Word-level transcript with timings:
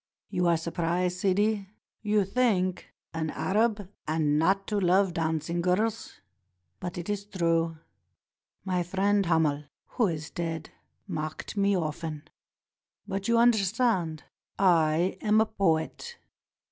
You 0.31 0.47
are 0.47 0.57
surprised, 0.57 1.19
Sidi? 1.19 1.69
You 2.01 2.25
think: 2.25 2.91
'An 3.13 3.29
Arab, 3.29 3.87
and 4.07 4.39
not 4.39 4.65
to 4.69 4.79
love 4.79 5.13
dancing 5.13 5.61
girls!' 5.61 6.21
But 6.79 6.97
it 6.97 7.07
is 7.07 7.23
true. 7.27 7.77
My 8.65 8.81
friend 8.81 9.27
Hamel 9.27 9.65
who 9.85 10.07
is 10.07 10.31
dead 10.31 10.71
mocked 11.07 11.55
me 11.55 11.77
often. 11.77 12.23
But, 13.07 13.27
you 13.27 13.37
understand, 13.37 14.23
I 14.57 15.17
am 15.21 15.39
a 15.39 15.45
poet." 15.45 16.17